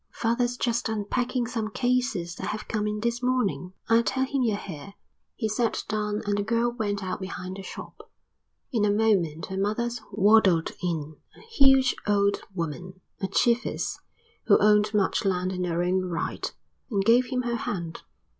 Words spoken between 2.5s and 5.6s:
come in this morning. I'll tell him you're here." He